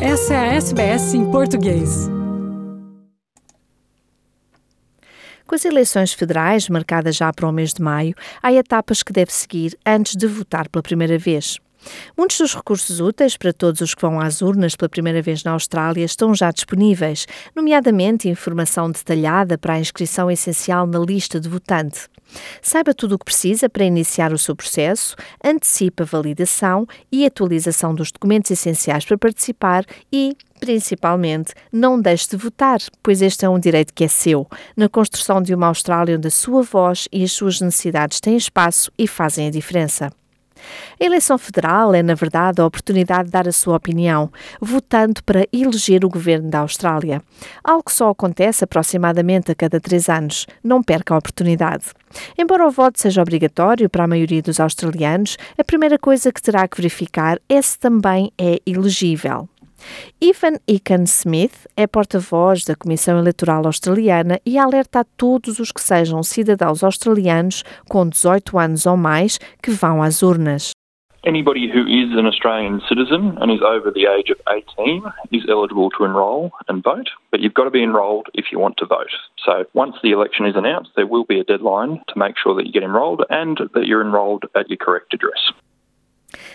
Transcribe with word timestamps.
Essa 0.00 0.34
é 0.34 0.36
a 0.36 0.54
SBS 0.56 1.14
em 1.14 1.30
português. 1.30 2.10
Com 5.46 5.54
as 5.54 5.64
eleições 5.64 6.12
federais 6.12 6.68
marcadas 6.68 7.16
já 7.16 7.32
para 7.32 7.48
o 7.48 7.52
mês 7.52 7.72
de 7.72 7.80
maio, 7.80 8.14
há 8.42 8.52
etapas 8.52 9.02
que 9.02 9.10
deve 9.10 9.32
seguir 9.32 9.74
antes 9.86 10.14
de 10.14 10.26
votar 10.26 10.68
pela 10.68 10.82
primeira 10.82 11.16
vez. 11.16 11.58
Muitos 12.16 12.36
dos 12.38 12.54
recursos 12.54 13.00
úteis 13.00 13.38
para 13.38 13.54
todos 13.54 13.80
os 13.80 13.94
que 13.94 14.02
vão 14.02 14.20
às 14.20 14.42
urnas 14.42 14.76
pela 14.76 14.88
primeira 14.90 15.22
vez 15.22 15.42
na 15.42 15.52
Austrália 15.52 16.04
estão 16.04 16.34
já 16.34 16.50
disponíveis, 16.50 17.26
nomeadamente 17.54 18.28
informação 18.28 18.90
detalhada 18.90 19.56
para 19.56 19.74
a 19.74 19.80
inscrição 19.80 20.30
essencial 20.30 20.86
na 20.86 20.98
lista 20.98 21.40
de 21.40 21.48
votante. 21.48 22.06
Saiba 22.60 22.94
tudo 22.94 23.14
o 23.14 23.18
que 23.18 23.24
precisa 23.24 23.68
para 23.68 23.84
iniciar 23.84 24.32
o 24.32 24.38
seu 24.38 24.54
processo, 24.54 25.16
antecipe 25.44 26.02
a 26.02 26.06
validação 26.06 26.86
e 27.10 27.24
atualização 27.24 27.94
dos 27.94 28.10
documentos 28.10 28.50
essenciais 28.50 29.04
para 29.04 29.18
participar 29.18 29.84
e, 30.12 30.36
principalmente, 30.58 31.54
não 31.72 32.00
deixe 32.00 32.28
de 32.30 32.36
votar, 32.36 32.78
pois 33.02 33.22
este 33.22 33.44
é 33.44 33.48
um 33.48 33.58
direito 33.58 33.94
que 33.94 34.04
é 34.04 34.08
seu, 34.08 34.46
na 34.76 34.88
construção 34.88 35.40
de 35.40 35.54
uma 35.54 35.68
Austrália 35.68 36.16
onde 36.16 36.28
a 36.28 36.30
sua 36.30 36.62
voz 36.62 37.08
e 37.12 37.22
as 37.22 37.32
suas 37.32 37.60
necessidades 37.60 38.20
têm 38.20 38.36
espaço 38.36 38.90
e 38.98 39.06
fazem 39.06 39.48
a 39.48 39.50
diferença. 39.50 40.10
A 41.00 41.04
eleição 41.04 41.38
federal 41.38 41.94
é, 41.94 42.02
na 42.02 42.14
verdade, 42.14 42.60
a 42.60 42.66
oportunidade 42.66 43.24
de 43.24 43.30
dar 43.30 43.48
a 43.48 43.52
sua 43.52 43.76
opinião, 43.76 44.30
votando 44.60 45.22
para 45.24 45.46
eleger 45.52 46.04
o 46.04 46.08
governo 46.08 46.50
da 46.50 46.60
Austrália. 46.60 47.22
Algo 47.62 47.84
que 47.84 47.92
só 47.92 48.10
acontece 48.10 48.64
aproximadamente 48.64 49.50
a 49.50 49.54
cada 49.54 49.80
três 49.80 50.08
anos. 50.08 50.46
Não 50.62 50.82
perca 50.82 51.14
a 51.14 51.18
oportunidade. 51.18 51.86
Embora 52.38 52.66
o 52.66 52.70
voto 52.70 53.00
seja 53.00 53.22
obrigatório 53.22 53.90
para 53.90 54.04
a 54.04 54.08
maioria 54.08 54.42
dos 54.42 54.60
australianos, 54.60 55.36
a 55.58 55.64
primeira 55.64 55.98
coisa 55.98 56.32
que 56.32 56.42
terá 56.42 56.66
que 56.66 56.76
verificar 56.76 57.38
é 57.48 57.60
se 57.60 57.78
também 57.78 58.32
é 58.38 58.60
elegível. 58.66 59.48
Ivan 60.22 60.58
Egan 60.66 61.04
Smith 61.04 61.66
é 61.76 61.86
porta-voz 61.86 62.64
da 62.64 62.74
Comissão 62.74 63.18
Eleitoral 63.18 63.66
Australiana 63.66 64.40
e 64.44 64.58
alerta 64.58 65.00
a 65.00 65.04
todos 65.04 65.58
os 65.58 65.72
que 65.72 65.80
sejam 65.80 66.22
cidadãos 66.22 66.82
australianos 66.82 67.64
com 67.88 68.08
18 68.08 68.58
anos 68.58 68.86
ou 68.86 68.96
mais 68.96 69.38
que 69.62 69.70
vão 69.70 70.02
às 70.02 70.22
urnas. 70.22 70.70
Anybody 71.26 71.68
who 71.68 71.80
is 71.80 72.16
an 72.16 72.24
Australian 72.24 72.80
citizen 72.88 73.36
and 73.40 73.50
is 73.50 73.60
over 73.60 73.90
the 73.90 74.06
age 74.06 74.30
of 74.30 74.40
18 74.46 75.02
is 75.32 75.42
eligible 75.48 75.90
to 75.90 76.04
enrol 76.04 76.52
and 76.68 76.84
vote, 76.84 77.10
but 77.32 77.40
you've 77.40 77.52
got 77.52 77.64
to 77.64 77.70
be 77.70 77.82
enrolled 77.82 78.28
if 78.32 78.52
you 78.52 78.60
want 78.60 78.76
to 78.76 78.86
vote. 78.86 79.10
So 79.44 79.64
once 79.74 79.96
the 80.04 80.12
election 80.12 80.46
is 80.46 80.54
announced, 80.54 80.92
there 80.94 81.06
will 81.06 81.24
be 81.24 81.40
a 81.40 81.44
deadline 81.44 82.00
to 82.08 82.18
make 82.18 82.36
sure 82.38 82.54
that 82.54 82.64
you 82.64 82.72
get 82.72 82.84
enrolled 82.84 83.24
and 83.28 83.58
that 83.74 83.86
you're 83.86 84.02
enrolled 84.02 84.44
at 84.54 84.70
your 84.70 84.76
correct 84.76 85.14
address. 85.14 85.50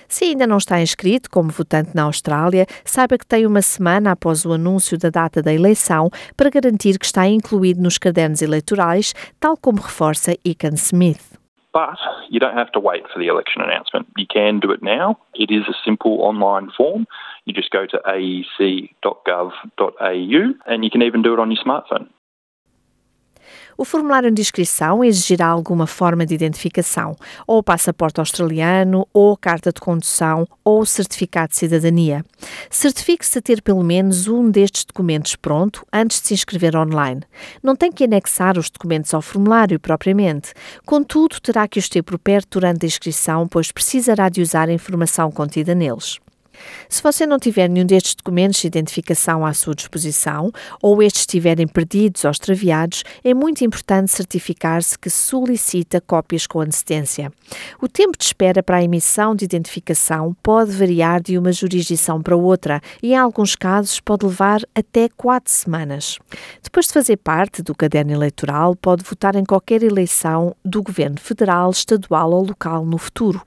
Se 0.07 0.25
ainda 0.25 0.45
não 0.45 0.57
está 0.57 0.81
inscrito 0.81 1.29
como 1.29 1.49
votante 1.49 1.95
na 1.95 2.03
Austrália, 2.03 2.65
saiba 2.83 3.17
que 3.17 3.25
tem 3.25 3.45
uma 3.45 3.61
semana 3.61 4.11
após 4.11 4.45
o 4.45 4.53
anúncio 4.53 4.97
da 4.97 5.09
data 5.09 5.41
da 5.41 5.53
eleição 5.53 6.09
para 6.35 6.49
garantir 6.49 6.97
que 6.97 7.05
está 7.05 7.27
incluído 7.27 7.81
nos 7.81 7.97
cadernos 7.97 8.41
eleitorais, 8.41 9.13
tal 9.39 9.55
como 9.57 9.81
reforça 9.81 10.35
Egan 10.45 10.75
Smith. 10.75 11.31
But 11.73 11.97
you 12.29 12.39
don't 12.39 12.57
have 12.57 12.71
to 12.73 12.81
wait 12.81 13.03
for 13.13 13.19
the 13.19 13.27
election 13.27 13.61
announcement. 13.61 14.07
You 14.17 14.25
can 14.27 14.59
do 14.59 14.71
it 14.73 14.83
now. 14.83 15.17
It 15.33 15.51
is 15.51 15.63
a 15.69 15.73
simple 15.85 16.21
online 16.21 16.69
form. 16.75 17.05
You 17.45 17.53
just 17.53 17.71
go 17.71 17.85
to 17.87 17.97
aec.gov.au 18.05 18.93
and 20.67 20.83
you 20.83 20.89
can 20.89 21.01
even 21.01 21.21
do 21.21 21.33
it 21.33 21.39
on 21.39 21.49
your 21.49 21.63
smartphone. 21.63 22.09
O 23.77 23.85
formulário 23.85 24.31
de 24.31 24.41
inscrição 24.41 25.03
exigirá 25.03 25.47
alguma 25.47 25.87
forma 25.87 26.25
de 26.25 26.33
identificação, 26.33 27.15
ou 27.47 27.63
passaporte 27.63 28.19
australiano, 28.19 29.07
ou 29.13 29.35
carta 29.37 29.71
de 29.71 29.79
condução, 29.79 30.47
ou 30.63 30.85
certificado 30.85 31.49
de 31.49 31.57
cidadania. 31.57 32.23
Certifique-se 32.69 33.39
a 33.39 33.41
ter 33.41 33.61
pelo 33.61 33.83
menos 33.83 34.27
um 34.27 34.49
destes 34.49 34.85
documentos 34.85 35.35
pronto 35.35 35.85
antes 35.91 36.21
de 36.21 36.27
se 36.27 36.33
inscrever 36.33 36.75
online. 36.75 37.21
Não 37.63 37.75
tem 37.75 37.91
que 37.91 38.03
anexar 38.03 38.57
os 38.57 38.69
documentos 38.69 39.13
ao 39.13 39.21
formulário 39.21 39.79
propriamente. 39.79 40.53
Contudo, 40.85 41.39
terá 41.39 41.67
que 41.67 41.79
os 41.79 41.89
ter 41.89 42.01
por 42.01 42.17
perto 42.17 42.59
durante 42.59 42.85
a 42.85 42.87
inscrição, 42.87 43.47
pois 43.47 43.71
precisará 43.71 44.29
de 44.29 44.41
usar 44.41 44.69
a 44.69 44.73
informação 44.73 45.31
contida 45.31 45.73
neles. 45.73 46.19
Se 46.89 47.01
você 47.01 47.25
não 47.25 47.39
tiver 47.39 47.69
nenhum 47.69 47.85
destes 47.85 48.15
documentos 48.15 48.59
de 48.61 48.67
identificação 48.67 49.45
à 49.45 49.53
sua 49.53 49.73
disposição 49.75 50.51
ou 50.81 51.01
estes 51.01 51.21
estiverem 51.21 51.67
perdidos 51.67 52.25
ou 52.25 52.31
extraviados, 52.31 53.03
é 53.23 53.33
muito 53.33 53.63
importante 53.63 54.11
certificar-se 54.11 54.97
que 54.97 55.09
solicita 55.09 56.01
cópias 56.01 56.45
com 56.45 56.59
antecedência. 56.59 57.31
O 57.81 57.87
tempo 57.87 58.17
de 58.17 58.23
espera 58.25 58.61
para 58.61 58.77
a 58.77 58.83
emissão 58.83 59.35
de 59.35 59.45
identificação 59.45 60.35
pode 60.43 60.71
variar 60.71 61.21
de 61.21 61.37
uma 61.37 61.51
jurisdição 61.51 62.21
para 62.21 62.35
outra 62.35 62.81
e, 63.01 63.13
em 63.13 63.17
alguns 63.17 63.55
casos, 63.55 63.99
pode 63.99 64.25
levar 64.25 64.61
até 64.75 65.07
quatro 65.09 65.51
semanas. 65.51 66.17
Depois 66.61 66.87
de 66.87 66.93
fazer 66.93 67.17
parte 67.17 67.61
do 67.61 67.75
caderno 67.75 68.11
eleitoral, 68.11 68.75
pode 68.75 69.03
votar 69.03 69.35
em 69.35 69.45
qualquer 69.45 69.83
eleição 69.83 70.55
do 70.63 70.81
governo 70.81 71.19
federal, 71.19 71.71
estadual 71.71 72.31
ou 72.31 72.45
local 72.45 72.85
no 72.85 72.97
futuro. 72.97 73.41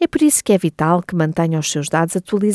É 0.00 0.06
por 0.06 0.22
isso 0.22 0.42
que 0.42 0.52
é 0.52 0.58
vital 0.58 1.02
que 1.02 1.14
mantenha 1.14 1.58
os 1.58 1.70
seus 1.70 1.88
dados 1.88 2.16
atualizados, 2.16 2.51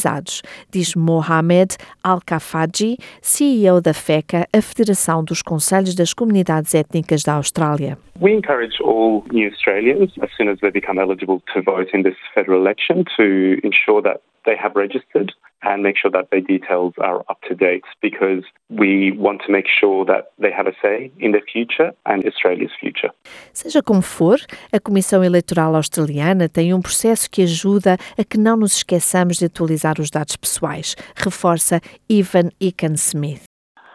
diz 0.72 0.96
Mohamed 0.96 1.78
Al-Kafaji, 2.04 2.98
CEO 3.22 3.82
da 3.82 3.94
FECA, 3.94 4.48
a 4.54 4.62
Federação 4.62 5.24
dos 5.24 5.42
Conselhos 5.42 5.96
das 5.96 6.14
Comunidades 6.14 6.74
Étnicas 6.74 7.24
da 7.24 7.36
Austrália. 7.36 7.98
We 8.20 8.34
encourage 8.34 8.82
all 8.82 9.24
new 9.32 9.48
Australians, 9.50 10.12
as 10.22 10.30
soon 10.36 10.50
as 10.50 10.60
they 10.60 10.72
become 10.72 11.00
eligible 11.00 11.42
to 11.54 11.62
vote 11.62 11.90
in 11.94 12.04
this 12.04 12.18
federal 12.34 12.60
election, 12.60 13.06
to 13.16 13.60
ensure 13.64 14.02
that 14.02 14.22
they 14.48 14.56
have 14.56 14.74
registered 14.76 15.30
and 15.64 15.84
make 15.84 15.98
sure 16.02 16.12
that 16.12 16.28
their 16.32 16.42
details 16.42 16.94
are 17.00 17.20
up 17.30 17.40
to 17.48 17.54
date 17.56 17.84
because 18.02 18.44
we 18.70 19.12
want 19.12 19.42
to 19.46 19.52
make 19.52 19.68
sure 19.68 20.06
that 20.06 20.32
they 20.40 20.52
have 20.52 20.68
a 20.68 20.74
say 20.82 21.12
in 21.20 21.32
their 21.32 21.46
future 21.54 21.92
and 22.06 22.26
Australia's 22.26 22.72
future. 22.80 23.12
Seja 23.54 23.82
como 23.82 24.02
for, 24.02 24.38
a 24.72 24.80
Comissão 24.80 25.24
Eleitoral 25.24 25.76
Australiana 25.76 26.48
tem 26.48 26.74
um 26.74 26.82
processo 26.82 27.30
que 27.30 27.42
ajuda 27.42 27.98
a 28.18 28.24
que 28.24 28.38
não 28.38 28.56
nos 28.58 28.78
esqueçamos 28.78 29.38
de 29.38 29.46
atualizar 29.46 30.00
os 30.00 30.10
dados 30.10 30.36
pessoais, 30.36 30.96
reforça 31.16 31.82
Ivan 32.10 32.50
Egan 32.62 32.96
Smith. 32.96 33.44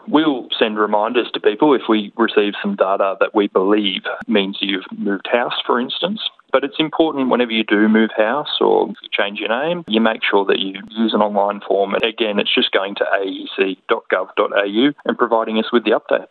We'll 0.09 0.49
send 0.59 0.79
reminders 0.79 1.31
to 1.31 1.41
people 1.41 1.75
if 1.75 1.83
we 1.89 2.13
receive 2.19 2.55
some 2.61 2.75
data 2.75 3.17
that 3.21 3.31
we 3.35 3.47
believe 3.47 4.03
means 4.27 4.59
you've 4.61 4.85
moved 4.91 5.29
house, 5.33 5.55
for 5.65 5.81
instance. 5.81 6.21
But 6.53 6.65
it's 6.65 6.79
important 6.79 7.31
whenever 7.31 7.51
you 7.51 7.65
do 7.65 7.89
move 7.89 8.11
house 8.17 8.61
or 8.61 8.93
change 9.11 9.41
your 9.41 9.49
name, 9.49 9.85
you 9.89 10.01
make 10.01 10.21
sure 10.23 10.45
that 10.45 10.59
you 10.59 10.75
use 10.91 11.15
an 11.15 11.23
online 11.23 11.61
form. 11.67 11.95
And 11.95 12.05
again, 12.05 12.39
it's 12.39 12.55
just 12.55 12.73
going 12.73 12.95
to 12.97 13.05
aec.gov.au 13.21 14.85
and 15.07 15.19
providing 15.19 15.59
us 15.59 15.73
with 15.73 15.85
the 15.85 15.93
update. 15.93 16.29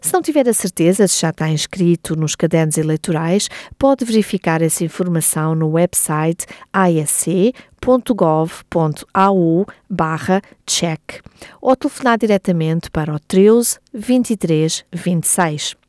Se 0.00 0.12
não 0.12 0.22
tiver 0.22 0.48
a 0.48 0.52
certeza 0.52 1.08
se 1.08 1.20
já 1.20 1.30
está 1.30 1.48
inscrito 1.48 2.14
nos 2.14 2.36
cadernos 2.36 2.76
eleitorais, 2.76 3.48
pode 3.78 4.04
verificar 4.04 4.60
essa 4.62 4.84
informação 4.84 5.54
no 5.54 5.70
website 5.72 6.46
asc.gov.au 6.72 7.56
barra 9.88 10.42
check 10.66 11.22
ou 11.60 11.74
telefonar 11.74 12.18
diretamente 12.18 12.90
para 12.90 13.14
o 13.14 13.18
13 13.18 13.78
23 13.94 14.84
26. 14.92 15.79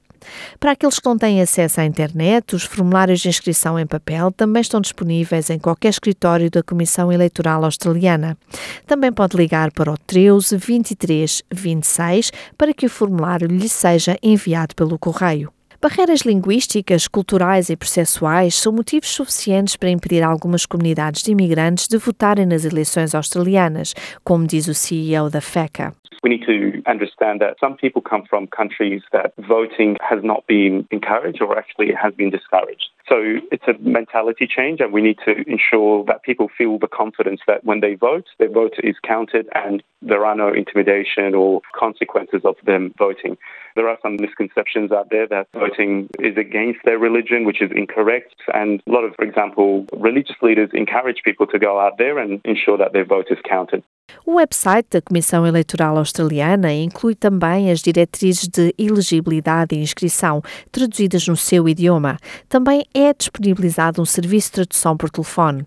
Para 0.60 0.72
aqueles 0.72 1.00
que 1.00 1.06
não 1.08 1.18
têm 1.18 1.42
acesso 1.42 1.82
à 1.82 1.86
internet, 1.86 2.56
os 2.56 2.64
formulários 2.64 3.20
de 3.20 3.30
inscrição 3.30 3.80
em 3.80 3.86
papel 3.86 4.32
também 4.32 4.62
estão 4.62 4.82
disponíveis 4.82 5.50
em 5.50 5.60
qualquer 5.60 5.90
escritório 5.90 6.50
da 6.50 6.64
Comissão 6.64 7.12
Eleitoral 7.12 7.64
Australiana. 7.64 8.38
Também 8.86 9.12
pode 9.12 9.38
ligar 9.38 9.72
para 9.72 9.92
o 9.92 9.98
13 9.98 10.58
23 10.58 11.44
26 11.54 12.32
para 12.58 12.74
que 12.74 12.86
o 12.86 12.90
formulário 12.90 13.48
lhe 13.48 13.70
seja 13.70 14.18
enviado 14.22 14.76
pelo 14.76 14.98
correio. 14.98 15.52
Barreiras 15.82 16.22
linguísticas, 16.22 17.08
culturais 17.08 17.72
e 17.72 17.76
processuais 17.76 18.54
são 18.54 18.72
motivos 18.72 19.10
suficientes 19.10 19.76
para 19.76 19.90
impedir 19.90 20.22
algumas 20.22 20.64
comunidades 20.64 21.24
de 21.24 21.32
imigrantes 21.32 21.88
de 21.88 21.98
votarem 21.98 22.46
nas 22.46 22.66
eleições 22.66 23.16
australianas, 23.16 23.96
como 24.24 24.46
diz 24.46 24.68
o 24.68 24.76
CEO 24.76 25.28
da 25.32 25.42
FECA. 25.42 25.92
We 26.24 26.30
need 26.30 26.46
to 26.46 26.84
understand 26.86 27.42
that 27.42 27.58
some 27.60 27.76
people 27.76 28.02
come 28.02 28.24
from 28.30 28.48
countries 28.48 29.02
that 29.12 29.34
voting 29.40 29.98
has 30.02 30.20
not 30.24 30.46
been 30.46 30.88
encouraged 30.92 31.42
or 31.42 31.58
actually 31.58 31.92
has 31.94 32.14
been 32.14 32.30
discouraged. 32.30 32.90
So 33.10 33.38
it's 33.52 33.68
a 33.68 33.74
mentality 33.82 34.48
change, 34.48 34.80
and 34.80 34.94
we 34.94 35.02
need 35.02 35.18
to 35.26 35.44
ensure 35.50 36.06
that 36.06 36.24
people 36.24 36.48
feel 36.56 36.78
the 36.78 36.88
confidence 36.88 37.42
that 37.48 37.64
when 37.66 37.80
they 37.80 37.96
vote, 37.96 38.26
their 38.38 38.52
vote 38.52 38.76
is 38.84 38.96
counted 39.04 39.48
and 39.54 39.84
there 40.02 40.26
are 40.26 40.36
no 40.36 40.54
intimidation 40.54 41.34
or 41.34 41.62
consequences 41.76 42.42
of 42.46 42.56
them 42.66 42.94
voting. 42.98 43.38
There 43.76 43.88
are 43.88 43.98
some 44.02 44.18
misconceptions 44.20 44.92
out 44.92 45.10
there 45.10 45.28
that 45.28 45.48
voting 45.54 46.10
is 46.20 46.36
against 46.38 46.80
their 46.84 47.00
religion, 47.00 47.46
which 47.46 47.62
is 47.62 47.72
incorrect. 47.72 48.36
And 48.54 48.82
a 48.88 48.92
lot 48.92 49.04
of, 49.04 49.16
for 49.16 49.26
example, 49.26 49.86
religious 49.94 50.38
leaders 50.42 50.70
encourage 50.74 51.22
people 51.24 51.48
to 51.48 51.60
go 51.60 51.80
out 51.80 51.98
there 51.98 52.18
and 52.20 52.42
ensure 52.46 52.78
that 52.78 52.94
their 52.94 53.06
vote 53.06 53.28
is 53.30 53.40
counted. 53.48 53.84
O 54.26 54.36
website 54.36 54.88
da 54.92 55.02
Comissão 55.02 55.48
Eleitoral 55.48 55.98
Australiana 55.98 56.74
inclui 56.74 57.16
também 57.16 57.72
as 57.72 57.82
diretrizes 57.82 58.48
de 58.48 58.74
elegibilidade 58.78 59.76
e 59.76 59.80
inscrição, 59.80 60.42
traduzidas 60.72 61.28
no 61.28 61.38
seu 61.38 61.68
idioma. 61.68 62.18
Também 62.50 62.84
é 62.94 63.14
disponibilizado 63.14 64.02
um 64.02 64.06
serviço 64.06 64.50
de 64.50 64.54
tradução 64.56 64.98
por 64.98 65.10
telefone. 65.10 65.66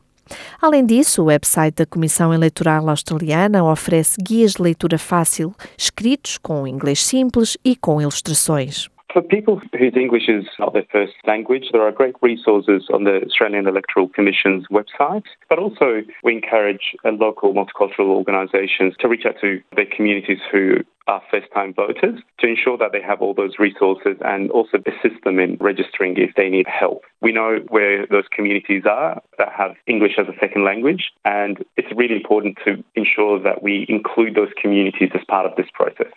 Além 0.61 0.85
disso, 0.85 1.23
o 1.23 1.27
website 1.27 1.77
da 1.77 1.87
Comissão 1.87 2.33
Eleitoral 2.33 2.89
Australiana 2.89 3.65
oferece 3.65 4.17
guias 4.21 4.53
de 4.53 4.63
leitura 4.63 4.99
fácil, 4.99 5.55
escritos 5.77 6.39
com 6.39 6.67
inglês 6.67 7.05
simples 7.05 7.57
e 7.65 7.77
com 7.77 8.01
ilustrações. 8.01 8.94
For 9.15 9.23
people 9.23 9.61
whose 9.79 9.93
English 9.95 10.29
is 10.29 10.45
not 10.59 10.73
their 10.73 10.87
first 10.91 11.13
language, 11.25 11.67
there 11.71 11.83
are 11.83 11.93
great 11.93 12.17
resources 12.21 12.89
on 12.93 13.05
the 13.05 13.23
Australian 13.25 13.69
Electoral 13.69 14.09
Commission's 14.09 14.67
website. 14.73 15.23
But 15.49 15.61
also, 15.61 16.03
we 16.25 16.35
encourage 16.35 16.97
uh, 17.05 17.13
local 17.13 17.55
multicultural 17.55 18.09
organisations 18.09 18.95
to 18.99 19.07
reach 19.07 19.25
out 19.25 19.37
to 19.41 19.61
their 19.77 19.87
communities 19.87 20.41
who 20.51 20.79
are 21.07 21.23
first 21.31 21.47
time 21.55 21.73
voters 21.75 22.19
to 22.41 22.49
ensure 22.49 22.77
that 22.79 22.91
they 22.91 23.01
have 23.01 23.23
all 23.23 23.35
those 23.35 23.53
resources 23.61 24.17
and 24.25 24.51
also 24.51 24.79
assist 24.79 25.23
them 25.23 25.39
in 25.39 25.59
registering 25.61 26.17
if 26.17 26.35
they 26.37 26.49
need 26.49 26.67
help. 26.67 27.05
We 27.23 27.31
know 27.31 27.61
where 27.69 28.09
those 28.09 28.25
communities 28.35 28.83
are 28.85 29.23
that 29.39 29.53
have 29.57 29.77
English 29.87 30.15
as 30.19 30.27
a 30.27 30.37
second 30.41 30.65
language, 30.65 31.13
and 31.25 31.65
it's 31.77 31.95
really 31.95 32.17
important 32.17 32.59
to 32.65 32.83
ensure 32.97 33.39
that 33.41 33.63
we 33.63 33.87
include 33.89 34.35
those 34.35 34.51
communities 34.61 35.11
as 35.15 35.21
part 35.29 35.47
of 35.47 35.55
this 35.57 35.69
process. 35.73 36.11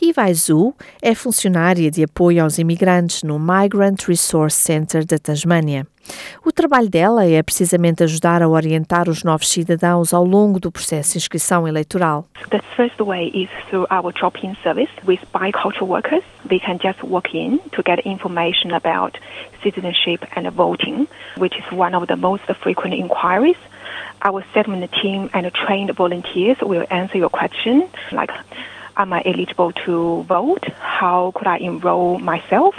Hivai 0.00 0.34
Zhu 0.34 0.74
é 1.02 1.14
funcionária 1.14 1.90
de 1.90 2.04
apoio 2.04 2.42
aos 2.42 2.58
imigrantes 2.58 3.22
no 3.22 3.38
Migrant 3.38 4.06
Resource 4.06 4.56
Center 4.56 5.04
da 5.04 5.18
Tasmânia. 5.18 5.86
O 6.44 6.52
trabalho 6.52 6.88
dela 6.88 7.24
é 7.24 7.42
precisamente 7.42 8.02
ajudar 8.02 8.42
a 8.42 8.48
orientar 8.48 9.08
os 9.08 9.24
novos 9.24 9.48
cidadãos 9.48 10.12
ao 10.14 10.24
longo 10.24 10.60
do 10.60 10.70
processo 10.70 11.12
de 11.12 11.18
inscrição 11.18 11.66
eleitoral. 11.66 12.26
The 12.50 12.60
first 12.76 13.00
way 13.00 13.30
is 13.34 13.48
through 13.68 13.86
our 13.90 14.12
drop-in 14.12 14.54
service 14.62 14.92
with 15.06 15.20
bicultural 15.32 15.88
workers. 15.88 16.22
They 16.46 16.60
can 16.60 16.78
just 16.78 17.02
walk 17.02 17.34
in 17.34 17.58
to 17.72 17.82
get 17.82 18.06
information 18.06 18.72
about 18.72 19.18
citizenship 19.62 20.20
and 20.36 20.48
voting, 20.50 21.08
which 21.38 21.56
is 21.58 21.64
one 21.72 21.96
of 21.96 22.06
the 22.06 22.16
most 22.16 22.44
frequent 22.62 22.94
inquiries. 22.94 23.56
Our 24.22 24.44
settlement 24.52 24.90
team 24.92 25.28
and 25.32 25.50
trained 25.52 25.90
volunteers 25.96 26.58
will 26.60 26.86
answer 26.90 27.18
your 27.18 27.30
question 27.30 27.88
like 28.12 28.30
Am 28.98 29.12
I 29.12 29.22
eligible 29.26 29.72
to 29.84 30.22
vote? 30.26 30.64
How 30.78 31.30
could 31.34 31.46
I 31.46 31.58
enroll 31.58 32.18
myself? 32.18 32.74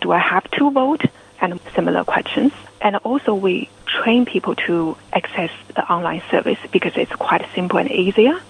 Do 0.00 0.12
I 0.12 0.18
have 0.18 0.48
to 0.58 0.70
vote? 0.70 1.04
And 1.40 1.60
similar 1.74 2.04
questions. 2.04 2.52
And 2.80 2.96
also, 3.04 3.34
we 3.34 3.68
train 3.86 4.24
people 4.24 4.54
to 4.66 4.96
access 5.12 5.50
the 5.74 5.82
online 5.90 6.22
service 6.30 6.58
because 6.72 6.96
it's 6.96 7.14
quite 7.16 7.46
simple 7.54 7.78
and 7.78 7.90
easier. 7.90 8.40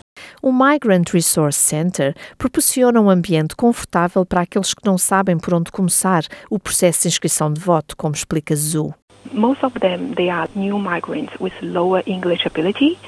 O 0.43 0.51
Migrant 0.51 1.13
Resource 1.13 1.59
Center 1.59 2.15
proporciona 2.39 3.01
um 3.01 3.11
ambiente 3.11 3.55
confortável 3.55 4.25
para 4.25 4.41
aqueles 4.41 4.73
que 4.73 4.85
não 4.85 4.97
sabem 4.97 5.39
por 5.39 5.53
onde 5.53 5.71
começar 5.71 6.23
o 6.49 6.59
processo 6.59 7.03
de 7.03 7.09
inscrição 7.09 7.53
de 7.53 7.61
voto, 7.61 7.95
como 7.97 8.15
explica 8.15 8.57
Zu. 8.57 8.95
Most 9.33 9.63
of 9.63 9.75
them, 9.75 10.15
they 10.15 10.29
are 10.29 10.49
new 10.55 10.79
migrants 10.79 11.39
with 11.39 11.53
lower 11.63 12.03
English 12.07 12.47
ability. 12.47 12.99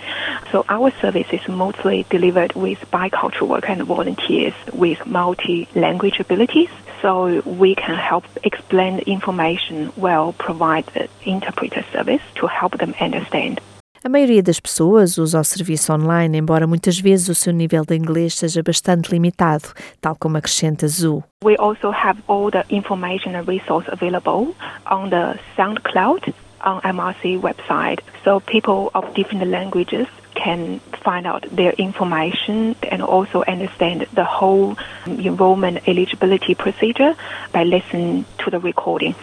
So 0.51 0.65
our 0.69 0.91
service 1.01 1.27
is 1.33 1.47
mostly 1.49 2.07
delivered 2.11 2.53
with 2.55 2.79
bicultural 2.91 3.49
work 3.49 3.69
and 3.69 3.83
volunteers 3.83 4.55
with 4.73 5.05
multi-language 5.07 6.21
abilities. 6.21 6.69
So 7.01 7.41
we 7.41 7.75
can 7.75 7.97
help 7.97 8.25
explain 8.45 9.01
information 9.01 9.93
well, 9.97 10.33
provide 10.35 10.87
the 10.87 11.09
interpreter 11.25 11.85
service 11.93 12.23
to 12.37 12.47
help 12.47 12.79
them 12.79 12.95
understand. 13.01 13.61
A 14.05 14.09
maioria 14.09 14.43
das 14.43 14.59
pessoas 14.59 15.17
usa 15.17 15.39
o 15.39 15.45
serviço 15.45 15.93
online, 15.93 16.37
embora 16.37 16.67
muitas 16.67 16.99
vezes 16.99 17.29
o 17.29 17.37
seu 17.37 17.53
nível 17.53 17.85
de 17.85 17.95
inglês 17.95 18.35
seja 18.35 18.61
bastante 18.61 19.13
limitado, 19.13 19.69
tal 20.01 20.17
como 20.19 20.37
acrescenta 20.37 20.89
Zu. 20.89 21.23
We 21.45 21.55
also 21.57 21.93
have 21.93 22.21
all 22.27 22.51
the 22.51 22.65
information 22.69 23.37
and 23.37 23.47
resource 23.47 23.89
available 23.89 24.57
on 24.91 25.11
the 25.11 25.39
SoundCloud 25.57 26.35
on 26.65 26.81
MRC 26.83 27.41
website. 27.41 28.01
So 28.25 28.41
people 28.41 28.91
of 28.93 29.05
different 29.15 29.49
languages 29.49 30.09
can 30.35 30.81
find 31.05 31.25
out 31.25 31.47
their 31.55 31.73
information 31.79 32.75
and 32.91 33.03
also 33.03 33.45
understand 33.47 34.09
the 34.15 34.25
whole 34.25 34.77
enrollment 35.07 35.87
eligibility 35.87 36.57
procedure 36.57 37.15
by 37.53 37.63
listening 37.63 38.25
to 38.39 38.51
the 38.51 38.59
recording. 38.59 39.15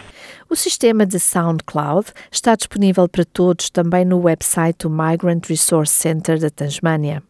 O 0.50 0.56
sistema 0.56 1.06
de 1.06 1.20
SoundCloud 1.20 2.12
está 2.28 2.56
disponível 2.56 3.08
para 3.08 3.24
todos 3.24 3.70
também 3.70 4.04
no 4.04 4.18
website 4.18 4.78
do 4.80 4.90
Migrant 4.90 5.46
Resource 5.48 5.92
Center 5.92 6.40
da 6.40 6.50
Tasmânia. 6.50 7.22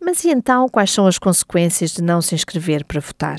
Mas 0.00 0.24
e 0.24 0.30
então 0.30 0.68
quais 0.68 0.90
são 0.90 1.06
as 1.06 1.16
consequências 1.16 1.92
de 1.92 2.02
não 2.02 2.20
se 2.20 2.34
inscrever 2.34 2.84
para 2.84 3.00
votar? 3.00 3.36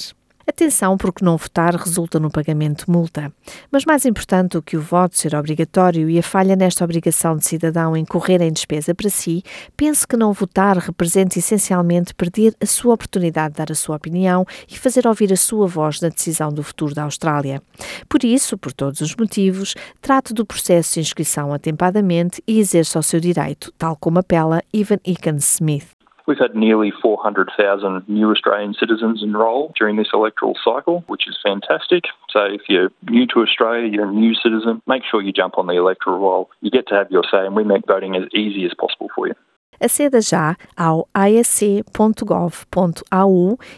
Atenção, 0.49 0.97
porque 0.97 1.25
não 1.25 1.35
votar 1.35 1.75
resulta 1.75 2.21
no 2.21 2.31
pagamento 2.31 2.85
de 2.85 2.91
multa. 2.91 3.33
Mas 3.69 3.83
mais 3.83 4.05
importante 4.05 4.51
do 4.51 4.61
que 4.61 4.77
o 4.77 4.81
voto 4.81 5.17
ser 5.17 5.35
obrigatório 5.35 6.09
e 6.09 6.17
a 6.17 6.23
falha 6.23 6.55
nesta 6.55 6.85
obrigação 6.85 7.35
de 7.35 7.45
cidadão 7.45 7.97
em 7.97 8.05
correr 8.05 8.41
em 8.41 8.51
despesa 8.51 8.95
para 8.95 9.09
si, 9.09 9.43
penso 9.75 10.07
que 10.07 10.15
não 10.15 10.31
votar 10.31 10.77
representa 10.77 11.37
essencialmente 11.37 12.15
perder 12.15 12.55
a 12.61 12.65
sua 12.65 12.93
oportunidade 12.93 13.55
de 13.55 13.57
dar 13.57 13.71
a 13.71 13.75
sua 13.75 13.97
opinião 13.97 14.45
e 14.69 14.77
fazer 14.79 15.05
ouvir 15.05 15.33
a 15.33 15.37
sua 15.37 15.67
voz 15.67 15.99
na 15.99 16.07
decisão 16.07 16.51
do 16.51 16.63
futuro 16.63 16.95
da 16.95 17.03
Austrália. 17.03 17.61
Por 18.07 18.23
isso, 18.23 18.57
por 18.57 18.71
todos 18.71 19.01
os 19.01 19.13
motivos, 19.17 19.75
trato 20.01 20.33
do 20.33 20.45
processo 20.45 20.93
de 20.93 21.01
inscrição 21.01 21.53
atempadamente 21.53 22.41
e 22.47 22.57
exerça 22.57 22.97
o 22.97 23.03
seu 23.03 23.19
direito, 23.19 23.73
tal 23.77 23.97
como 23.97 24.19
apela 24.19 24.63
Ivan 24.73 24.99
Eakins 25.05 25.55
Smith. 25.55 25.96
We've 26.27 26.37
had 26.37 26.55
nearly 26.55 26.91
400,000 27.01 28.03
new 28.09 28.29
Australian 28.31 28.73
citizens 28.73 29.23
enrol 29.23 29.71
during 29.79 29.95
this 29.95 30.09
electoral 30.13 30.55
cycle, 30.63 31.05
which 31.07 31.25
is 31.25 31.37
fantastic. 31.41 32.03
So 32.29 32.43
if 32.43 32.63
you're 32.67 32.91
new 33.09 33.25
to 33.27 33.39
Australia, 33.39 33.87
you're 33.89 34.09
a 34.09 34.11
new 34.11 34.35
citizen, 34.35 34.81
make 34.85 35.03
sure 35.09 35.21
you 35.21 35.31
jump 35.31 35.57
on 35.57 35.67
the 35.67 35.75
electoral 35.75 36.19
roll. 36.19 36.49
You 36.59 36.69
get 36.69 36.85
to 36.89 36.95
have 36.95 37.09
your 37.09 37.23
say, 37.31 37.45
and 37.45 37.55
we 37.55 37.63
make 37.63 37.87
voting 37.87 38.17
as 38.17 38.23
easy 38.33 38.65
as 38.65 38.73
possible 38.77 39.09
for 39.15 39.27
you. 39.27 39.35
Aceda 39.79 40.19
já 40.21 40.55
ao 40.75 41.07
asc.gov.au 41.13 41.87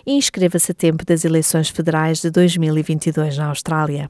e 0.08 0.14
inscreva-se 0.14 0.72
a 0.72 0.76
tempo 0.76 1.06
das 1.06 1.26
eleições 1.26 1.70
federais 1.70 2.22
de 2.22 2.32
2022 2.32 3.38
na 3.38 3.50
Austrália. 3.50 4.10